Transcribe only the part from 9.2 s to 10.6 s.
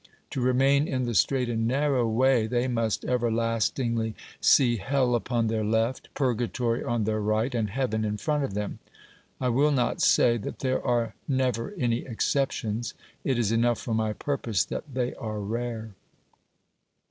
I will not say that